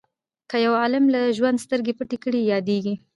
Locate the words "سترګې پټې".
1.65-2.17